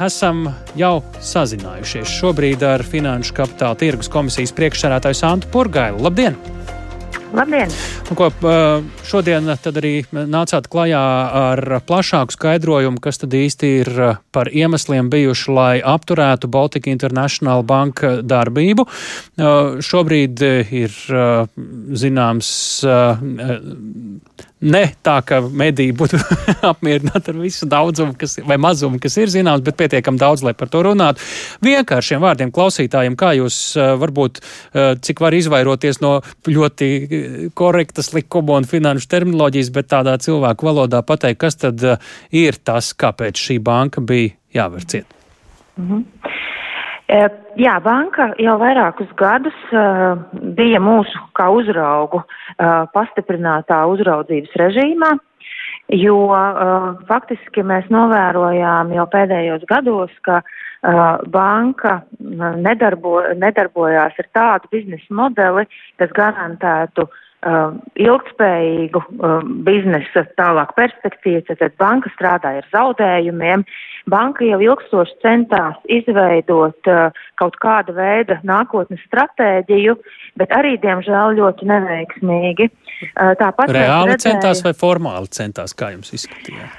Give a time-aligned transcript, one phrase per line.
[0.00, 0.46] Esam
[0.78, 6.00] jau sazinājušies šobrīd ar Finanšu kapitāla tirgus komisijas priekšsēdētāju Santu Purgailu.
[6.06, 6.36] Labdien!
[7.32, 7.72] Labdien!
[8.12, 8.28] Un ko,
[9.08, 11.02] šodien arī nācāt klajā
[11.40, 13.90] ar plašāku skaidrojumu, kas tad īsti ir
[14.32, 18.84] par iemesliem bijuši, lai apturētu Baltika International Bank darbību.
[19.80, 20.44] Šobrīd
[20.76, 20.96] ir
[22.04, 22.54] zināms
[24.62, 26.18] ne tā, ka mediji būtu
[26.72, 30.70] apmierināti ar visu daudzumu kas, vai mazumu, kas ir zināms, bet pietiekami daudz, lai par
[30.72, 31.22] to runātu.
[31.64, 33.58] Vienkāršiem vārdiem klausītājiem, kā jūs
[34.02, 34.42] varbūt
[35.06, 36.14] cik var izvairoties no
[36.46, 36.90] ļoti
[37.58, 41.82] korektas likuma un finanšu terminoloģijas, bet tādā cilvēku valodā pateikt, kas tad
[42.30, 45.18] ir tas, kāpēc šī banka bija jāver ciet.
[45.76, 46.40] Mm -hmm.
[47.60, 50.14] Jā, banka jau vairākus gadus uh,
[50.56, 55.10] bija mūsu kā uzraugu uh, pastiprinātā uzraudzības režīmā,
[55.98, 60.42] jo uh, faktiski mēs novērojām jau pēdējos gados, ka
[61.30, 65.62] banka nedarbo, nedarbojās ar tādu biznesa modeli,
[66.02, 73.64] kas garantētu uh, ilgspējīgu um, biznesa tālāk perspektīvu, tad banka strādāja ar zaudējumiem.
[74.10, 79.96] Banka jau ilgstoši centās izveidot uh, kaut kāda veida nākotnes stratēģiju,
[80.38, 82.70] bet arī, diemžēl, ļoti neveiksmīgi.
[82.70, 84.38] Uh, tāpat Reāli redzēja...
[84.38, 86.78] centās vai formāli centās, kā jums izskatījās?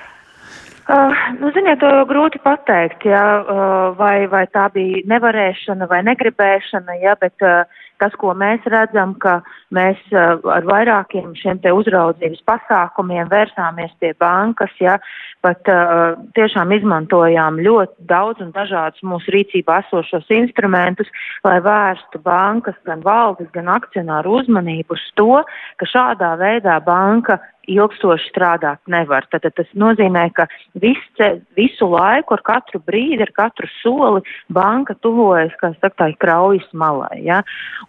[0.84, 6.98] Uh, nu, ziniet, to grūti pateikt, ja, uh, vai, vai tā bija nevarēšana vai negribēšana,
[7.00, 9.40] ja, bet uh, tas, ko mēs redzam, ka
[9.74, 14.98] mēs uh, ar vairākiem šiem te uzraudzības pasākumiem vērsāmies pie bankas, ja,
[15.46, 21.10] pat uh, tiešām izmantojām ļoti daudz un dažādus mūsu rīcībā esošos instrumentus,
[21.46, 25.42] lai vērstu bankas, gan valdes, gan akcionāru uzmanību uz to,
[25.82, 27.40] ka šādā veidā banka
[27.72, 29.28] ilgstoši strādāt nevar.
[29.32, 30.48] Tad, tas nozīmē, ka
[30.82, 36.68] visu, visu laiku, ar katru brīdi, ar katru soli banka tuvojas, kā saka, tā kraujas
[36.74, 37.24] malai.
[37.28, 37.42] Ja?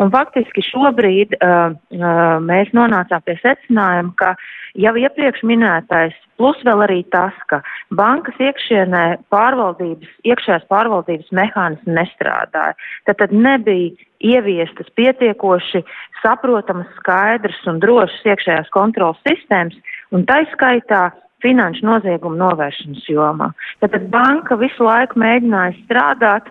[0.02, 4.34] Un faktiski šobrīd uh, uh, mēs nonācām pie secinājuma, ka
[4.78, 7.62] jau iepriekš minētais, plus vēl arī tas, ka
[7.92, 12.76] bankas iekšienē pārvaldības, iekšējās pārvaldības mehānismi nestrādāja.
[13.08, 13.92] Tad, tad nebija
[14.24, 15.84] ieviestas pietiekoši
[16.22, 19.76] saprotamas, skaidras un drošas iekšējās kontrolas sistēmas,
[20.16, 21.10] un taiskaitā
[21.44, 23.50] finanšu noziegumu novēršanas jomā.
[23.84, 26.48] Tātad banka visu laiku mēģināja strādāt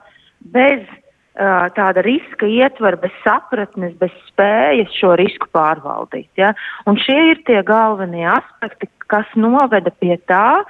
[0.53, 0.85] bez
[1.33, 6.29] tāda riska ietvara, bez sapratnes, bez spējas šo risku pārvaldīt.
[6.38, 6.53] Ja?
[6.85, 10.61] Un šie ir tie galvenie aspekti, kas noveda pie tā,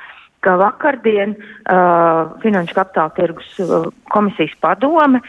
[0.43, 5.21] ka vakardien uh, Finanšu kapitāla tirgus uh, komisijas padome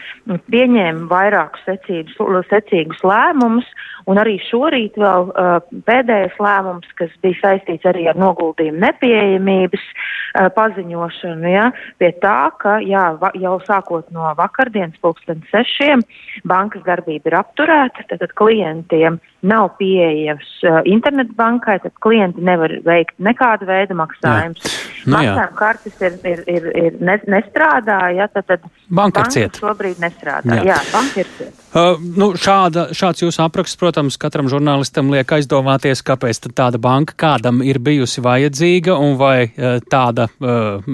[0.51, 2.17] pieņēma vairākus secīgus,
[2.49, 3.67] secīgus lēmumus,
[4.09, 5.57] un arī šorīt vēl uh,
[5.87, 11.69] pēdējais lēmums, kas bija saistīts arī ar noguldījumu nepieejamības uh, paziņošanu, ja,
[12.01, 16.05] pie tā, ka jā, va, jau sākot no vakardienas pulksten sešiem
[16.47, 23.69] bankas darbība ir apturēta, tad klientiem nav pieejams uh, internetbankai, tad klienti nevar veikt nekādu
[23.69, 24.81] veidu maksājumus.
[25.05, 29.59] Nu, Maksājuma kartes ir, ir, ir, ir ne, nestrādā, ja, tad, tad banka ir cieta.
[29.61, 30.59] Šobrīd nestrādā.
[30.59, 31.61] Jā, jā banka ir cieta.
[31.75, 37.59] Uh, nu, šāda, šāds jūsu apraksts, protams, katram žurnālistam liek aizdomāties, kāpēc tāda banka kādam
[37.65, 40.85] ir bijusi vajadzīga un vai uh, tāda uh,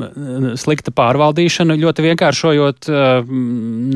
[0.58, 3.34] slikta pārvaldīšana ļoti vienkāršojot uh,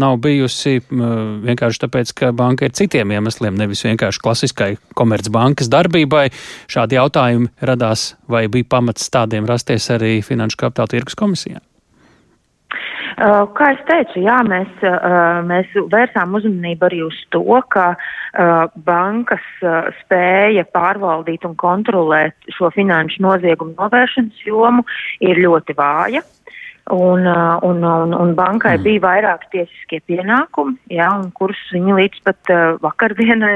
[0.05, 1.05] nav bijusi uh,
[1.47, 6.27] vienkārši tāpēc, ka banka ir citiem iemesliem, nevis vienkārši klasiskai komercbankas darbībai.
[6.71, 11.63] Šādi jautājumi radās vai bija pamats tādiem rasties arī Finanšu kapitāla tirgus komisijā?
[13.15, 18.65] Uh, kā es teicu, jā, mēs, uh, mēs vērsām uzmanību arī uz to, ka uh,
[18.87, 19.45] bankas
[20.01, 24.85] spēja pārvaldīt un kontrolēt šo finanšu noziegumu novēršanas jomu
[25.23, 26.25] ir ļoti vāja.
[26.91, 27.25] Un,
[27.61, 28.83] un, un, un bankai mm.
[28.85, 33.55] bija vairāk tiesiskie pienākumi, ja, kurus viņi līdz pat uh, vakardienai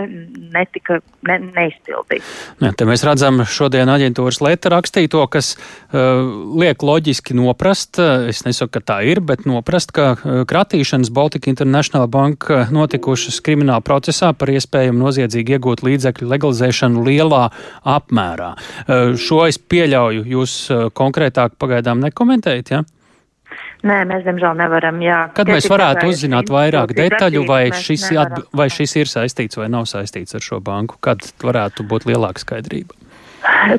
[0.55, 0.97] netika
[1.29, 2.25] ne, neizpildīja.
[2.65, 6.25] Ja, te mēs redzam šodien aģentūras leta rakstīto, kas uh,
[6.57, 10.15] liek loģiski noprast, es nesaku, ka tā ir, bet noprast, ka
[10.49, 17.45] kratīšanas Baltika International Bank uh, notikušas krimināla procesā par iespējumu noziedzīgi iegūt līdzekļu legalizēšanu lielā
[17.99, 18.55] apmērā.
[18.57, 20.63] Uh, šo es pieļauju, jūs
[20.97, 22.87] konkrētāk pagaidām nekomentējat, ja?
[23.79, 24.99] Nē, mēs diemžēl nevaram.
[25.03, 25.19] Jā.
[25.35, 29.87] Kad mēs varētu uzzināt vairāk detaļu, vai šis, atb, vai šis ir saistīts vai nav
[29.87, 30.99] saistīts ar šo banku?
[30.99, 32.97] Kad varētu būt lielāka skaidrība?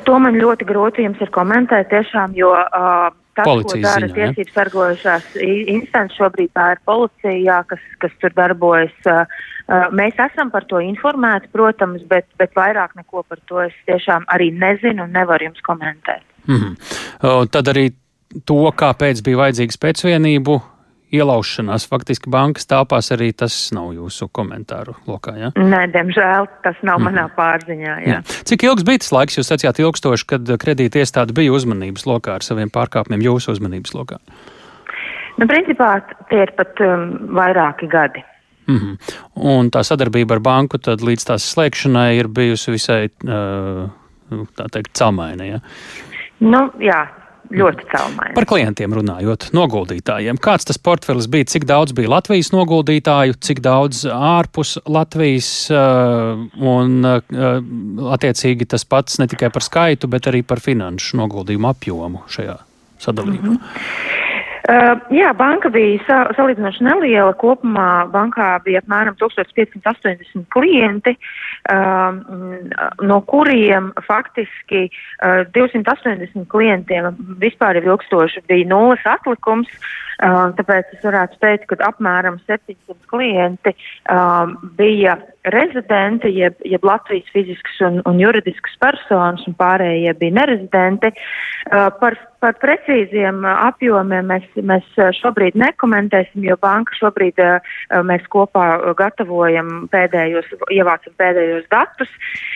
[0.07, 4.15] To man ļoti grūti jums ir komentēt tiešām, jo uh, tas, Policijas ko dara ziņā,
[4.17, 8.97] tiesības sargojušās instances šobrīd, tā ir policija, jā, kas, kas tur darbojas.
[9.05, 9.39] Uh,
[9.93, 14.49] mēs esam par to informēti, protams, bet, bet vairāk neko par to es tiešām arī
[14.49, 16.25] nezinu un nevaru jums komentēt.
[16.49, 17.49] Mm -hmm.
[17.53, 17.91] tad arī
[18.45, 20.59] to, kāpēc bija vajadzīgs pēcvienību
[21.11, 25.35] ielaušanās faktiski bankas tāpās arī tas nav jūsu komentāru lokā?
[25.39, 25.51] Ja?
[25.59, 27.09] Nē, diemžēl tas nav mm.
[27.09, 28.15] manā pārziņā, jā.
[28.15, 28.39] jā.
[28.47, 32.47] Cik ilgs bija tas laiks, jūs sacījāt ilgstoši, kad kredīti iestāde bija uzmanības lokā ar
[32.47, 34.21] saviem pārkāpumiem jūsu uzmanības lokā?
[35.39, 35.93] Nu, principā
[36.29, 38.23] tie ir pat um, vairāki gadi.
[38.69, 39.15] Mm -hmm.
[39.35, 43.89] Un tā sadarbība ar banku tad līdz tās slēgšanai ir bijusi visai, uh,
[44.55, 45.59] tā teikt, celmaina, ja?
[46.39, 47.07] Nu, jā,
[47.55, 48.35] ļoti cēlmaini.
[48.37, 50.39] Par klientiem runājot, noguldītājiem.
[50.41, 51.49] Kāds tas portfelis bija?
[51.51, 57.21] Cik daudz bija Latvijas noguldītāju, cik daudz ārpus Latvijas, uh, un uh,
[58.15, 62.57] attiecīgi tas pats ne tikai par skaitu, bet arī par finanšu noguldījumu apjomu šajā
[63.01, 63.55] sadalījumā.
[63.55, 64.10] Mm -hmm.
[64.71, 67.33] Uh, jā, banka bija sa salīdzinoši neliela.
[67.41, 71.11] Kopumā bankā bija apmēram 1580 klienti,
[71.73, 72.15] uh,
[73.03, 77.09] no kuriem faktiski uh, 280 klientiem
[77.41, 79.67] vispār jau ilgstoši bija nulles atlikums.
[80.21, 87.29] Uh, tāpēc es varētu teikt, ka apmēram 700 klienti uh, bija rezidenti, jeb, jeb Latvijas
[87.33, 91.11] fiziskas un, un juridiskas personas, un pārējie bija nerezidenti.
[91.71, 97.73] Uh, par, par precīziem uh, apjomiem mēs, mēs uh, šobrīd nekomentēsim, jo banka šobrīd uh,
[98.05, 102.11] mēs kopā gatavojam pēdējos, ievācam pēdējos datus.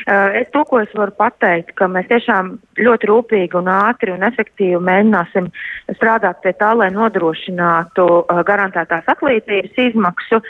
[0.05, 4.25] Uh, es to, ko es varu pateikt, ka mēs tiešām ļoti rūpīgi un ātri un
[4.29, 5.49] efektīvi mēģināsim
[5.97, 10.41] strādāt pie tā, lai nodrošinātu uh, garantētās atlīdzības izmaksu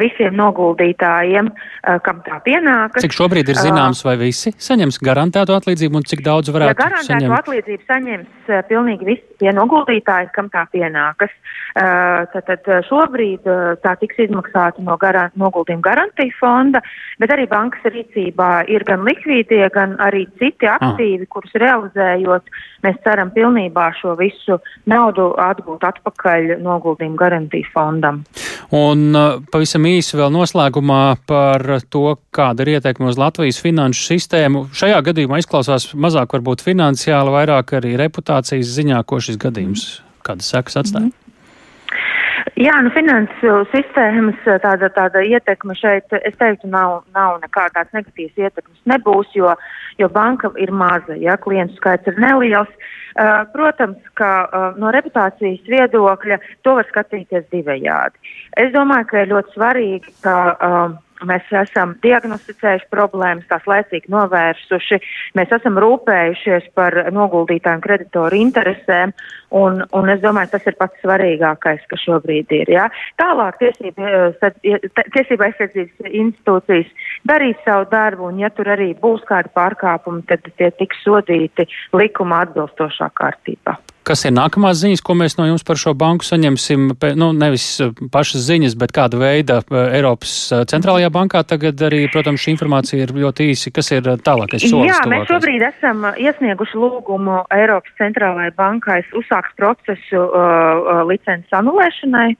[0.00, 3.02] visiem noguldītājiem, uh, kam tā pienākas.
[3.04, 7.08] Cik šobrīd ir zināms, vai visi saņems garantēto atlīdzību un cik daudz varētu ja garantēto
[7.08, 7.28] saņemt?
[7.28, 11.32] Garantēto atlīdzību saņems uh, pilnīgi visi tie noguldītāji, kam tā pienākas.
[11.70, 13.46] Tātad šobrīd
[13.84, 16.82] tā tiks izmaksāta no garant, noguldījuma garantija fonda,
[17.22, 20.80] bet arī bankas rīcībā ir gan likvīdie, gan arī citi ah.
[20.80, 21.30] aktīvi, ah.
[21.30, 22.50] kurus realizējot,
[22.84, 24.58] mēs ceram pilnībā šo visu
[24.90, 28.24] naudu atgūt atpakaļ noguldījuma garantija fondam.
[28.74, 29.14] Un
[29.52, 34.66] pavisam īsi vēl noslēgumā par to, kāda ir ieteikuma uz Latvijas finanšu sistēmu.
[34.76, 39.88] Šajā gadījumā izklausās mazāk varbūt finansiāli, vairāk arī reputācijas ziņā, ko šis gadījums
[40.26, 41.08] kādas sekas atstāja.
[41.08, 41.29] Mm -hmm.
[42.60, 48.82] Jā, nu finansu sistēmas tāda, tāda ietekme šeit, es teiktu, nav, nav nekādās negatīvas ietekmes
[48.90, 49.54] nebūs, jo,
[49.96, 52.68] jo banka ir maza, ja klientu skaits ir neliels.
[53.10, 58.20] Uh, protams, ka uh, no reputācijas viedokļa to var skatīties divējādi.
[58.60, 60.94] Es domāju, ka ir ļoti svarīgi, ka uh,
[61.28, 64.98] Mēs esam diagnosticējuši problēmas, tās laicīgi novērsuši.
[65.36, 69.12] Mēs esam rūpējušies par noguldītāju un kreditoru interesēm,
[69.60, 72.72] un, un es domāju, tas ir pats svarīgākais, kas šobrīd ir.
[72.72, 72.88] Ja?
[73.20, 74.08] Tālāk tiesība,
[74.40, 80.48] eh, tiesība aizsardzības institūcijas darīs savu darbu, un ja tur arī būs kādi pārkāpumi, tad
[80.56, 83.76] tie tiks sodīti likuma atbilstošā kārtībā.
[84.10, 86.88] Kas ir nākamās ziņas, ko mēs no jums par šo banku saņemsim?
[87.20, 92.00] Nu, nevis eh, pašas ziņas, bet kāda veida eh, Eiropas eh, centrālajā bankā tagad arī,
[92.10, 93.70] protams, šī informācija ir ļoti īsi.
[93.76, 94.90] Kas ir tālākais solis?
[94.90, 102.30] Jā, mēs šobrīd esam iesnieguši lūgumu Eiropas centrālajai bankai uzsākt procesu uh, licences anulēšanai.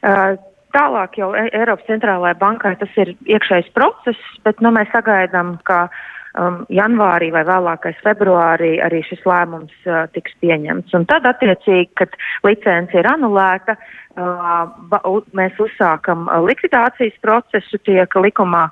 [0.00, 0.38] Uh,
[0.68, 6.02] Tālāk jau Eiropas centrālajai bankai tas ir iekšējs process, bet nu, mēs sagaidām, ka uh,
[6.36, 10.94] um, janvārī vai vēlākais februārī arī šis lēmums uh, tiks pieņemts.
[10.98, 12.16] Un tad, attiecīgi, kad
[12.46, 13.78] licence ir anulēta,
[14.18, 18.66] uh, mēs uzsākam uh, likvidācijas procesu, tiek likumā,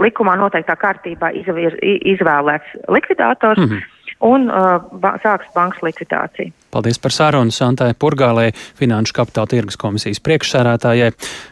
[0.00, 3.64] likumā noteiktā kārtībā izvēr, izvēlēts likvidātors.
[3.64, 6.52] Mm -hmm un uh, ba sāks bankas likvidācija.
[6.70, 11.10] Paldies par sarunu Santai Purgālē, Finanšu kapitāla tirgus komisijas priekšsērētājai.